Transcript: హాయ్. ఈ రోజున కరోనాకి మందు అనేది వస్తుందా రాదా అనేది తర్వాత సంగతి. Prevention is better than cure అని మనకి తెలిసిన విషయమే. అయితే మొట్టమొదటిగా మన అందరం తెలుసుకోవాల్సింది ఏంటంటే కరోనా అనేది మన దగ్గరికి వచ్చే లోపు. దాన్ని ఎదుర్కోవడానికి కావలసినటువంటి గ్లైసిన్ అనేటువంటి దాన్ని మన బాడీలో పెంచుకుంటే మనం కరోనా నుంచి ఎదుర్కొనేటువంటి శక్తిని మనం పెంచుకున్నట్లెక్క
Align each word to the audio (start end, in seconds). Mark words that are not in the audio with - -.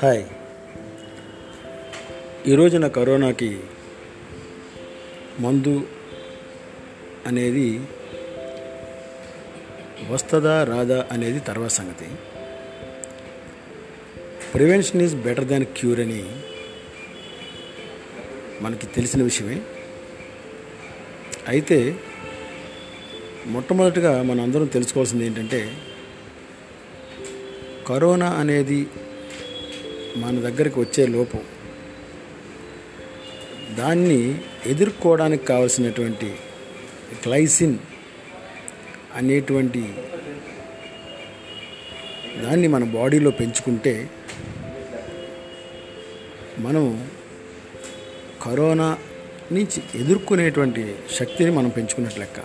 హాయ్. 0.00 0.22
ఈ 2.50 2.52
రోజున 2.58 2.86
కరోనాకి 2.96 3.48
మందు 5.40 5.74
అనేది 7.26 7.66
వస్తుందా 10.12 10.54
రాదా 10.70 10.98
అనేది 11.12 11.40
తర్వాత 11.48 11.72
సంగతి. 11.78 12.08
Prevention 14.54 15.04
is 15.06 15.16
better 15.26 15.48
than 15.52 15.66
cure 15.78 16.02
అని 16.06 16.22
మనకి 18.64 18.88
తెలిసిన 18.96 19.22
విషయమే. 19.30 19.60
అయితే 21.54 21.80
మొట్టమొదటిగా 23.54 24.14
మన 24.22 24.40
అందరం 24.40 24.74
తెలుసుకోవాల్సింది 24.78 25.26
ఏంటంటే 25.26 25.62
కరోనా 27.86 28.28
అనేది 28.42 28.80
మన 30.16 30.40
దగ్గరికి 30.40 30.80
వచ్చే 30.80 31.06
లోపు. 31.06 31.38
దాన్ని 33.74 34.40
ఎదుర్కోవడానికి 34.66 35.46
కావలసినటువంటి 35.46 36.26
గ్లైసిన్ 37.26 37.78
అనేటువంటి 39.14 39.82
దాన్ని 42.42 42.68
మన 42.68 42.84
బాడీలో 42.84 43.30
పెంచుకుంటే 43.30 44.10
మనం 46.58 47.08
కరోనా 48.42 48.98
నుంచి 49.52 49.82
ఎదుర్కొనేటువంటి 49.94 50.94
శక్తిని 51.14 51.50
మనం 51.50 51.68
పెంచుకున్నట్లెక్క 51.68 52.40